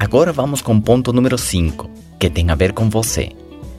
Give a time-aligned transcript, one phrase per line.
[0.00, 3.32] Agora vamos com o ponto número 5, que tem a ver com você.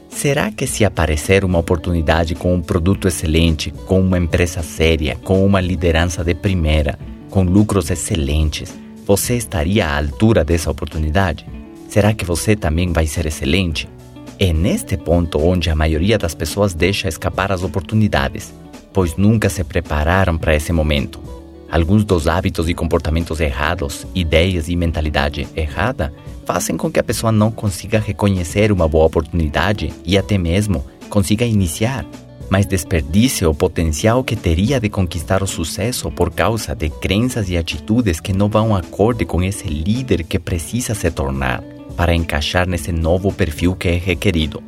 [0.08, 5.44] Será que se aparecer uma oportunidade com um produto excelente, com uma empresa séria, com
[5.44, 8.72] uma liderança de primeira, com lucros excelentes,
[9.04, 11.44] você estaria à altura dessa oportunidade?
[11.90, 13.90] Será que você também vai ser excelente?
[14.38, 18.54] É neste ponto onde a maioria das pessoas deixa escapar as oportunidades,
[18.94, 21.41] pois nunca se prepararam para esse momento.
[21.72, 26.14] Alguns dos hábitos e comportamentos errados, ideias e mentalidade errada
[26.46, 31.46] fazem com que a pessoa não consiga reconhecer uma boa oportunidade e até mesmo consiga
[31.46, 32.06] iniciar,
[32.50, 37.56] mas desperdice o potencial que teria de conquistar o sucesso por causa de crenças e
[37.56, 41.64] atitudes que não vão acorde com esse líder que precisa se tornar
[41.96, 44.62] para encaixar nesse novo perfil que é requerido.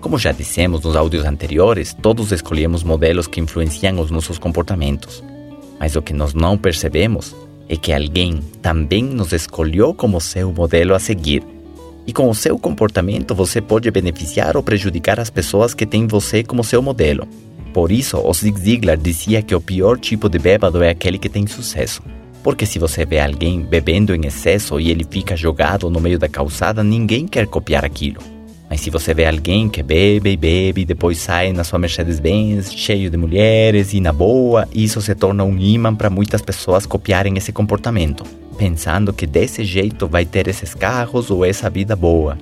[0.00, 5.22] Como já dissemos nos áudios anteriores, todos escolhemos modelos que influenciam os nossos comportamentos.
[5.80, 7.34] Mas o que nós não percebemos
[7.66, 11.42] é que alguém também nos escolheu como seu modelo a seguir.
[12.06, 16.42] E com o seu comportamento você pode beneficiar ou prejudicar as pessoas que têm você
[16.42, 17.26] como seu modelo.
[17.72, 21.28] Por isso, o Zig Ziglar dizia que o pior tipo de bêbado é aquele que
[21.28, 22.02] tem sucesso.
[22.42, 26.28] Porque se você vê alguém bebendo em excesso e ele fica jogado no meio da
[26.28, 28.20] calçada, ninguém quer copiar aquilo.
[28.70, 32.72] Mas se você vê alguém que bebe e bebe e depois sai na sua Mercedes-Benz
[32.72, 37.36] cheio de mulheres e na boa, isso se torna um imã para muitas pessoas copiarem
[37.36, 38.22] esse comportamento,
[38.56, 42.38] pensando que desse jeito vai ter esses carros ou essa vida boa.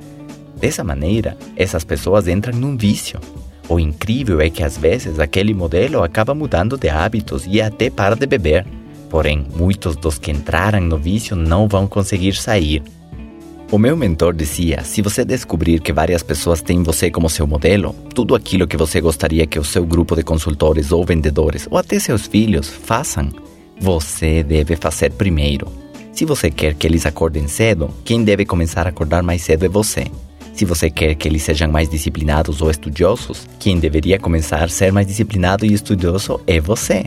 [0.60, 3.18] Dessa maneira, essas pessoas entram num vício.
[3.66, 8.14] O incrível é que às vezes aquele modelo acaba mudando de hábitos e até para
[8.14, 8.66] de beber.
[9.08, 12.82] Porém, muitos dos que entraram no vício não vão conseguir sair
[13.70, 17.94] o meu mentor dizia: se você descobrir que várias pessoas têm você como seu modelo,
[18.14, 21.98] tudo aquilo que você gostaria que o seu grupo de consultores ou vendedores, ou até
[21.98, 23.30] seus filhos, façam,
[23.78, 25.69] você deve fazer primeiro.
[26.12, 29.69] Se você quer que eles acordem cedo, quem deve começar a acordar mais cedo é
[29.69, 30.06] você.
[30.55, 34.91] Se você quer que eles sejam mais disciplinados ou estudiosos, quem deveria começar a ser
[34.92, 37.05] mais disciplinado e estudioso é você.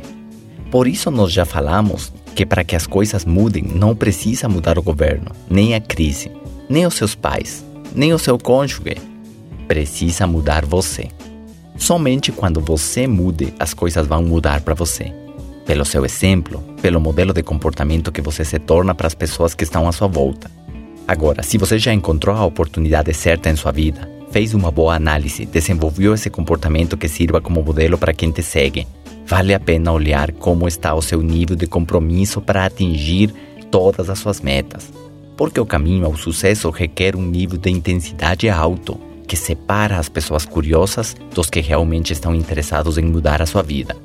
[0.70, 4.84] Por isso, nós já falamos que para que as coisas mudem, não precisa mudar o
[4.84, 6.32] governo, nem a crise
[6.72, 8.96] nem os seus pais, nem o seu cônjuge.
[9.68, 11.10] Precisa mudar você.
[11.78, 15.14] Somente quando você mude, as coisas vão mudar para você.
[15.66, 19.66] Pelo seu exemplo, pelo modelo de comportamento que você se torna para as pessoas que
[19.66, 20.50] estão à sua volta.
[21.06, 25.46] Agora, se você já encontrou a oportunidade certa em sua vida, fez uma boa análise,
[25.46, 28.88] desenvolveu esse comportamento que sirva como modelo para quem te segue,
[29.28, 33.34] vale a pena olhar como está o seu nível de compromisso para atingir
[33.70, 34.90] todas as suas metas
[35.42, 40.46] porque o caminho ao sucesso requer um nível de intensidade alto que separa as pessoas
[40.46, 43.98] curiosas dos que realmente estão interessados em mudar a sua vida.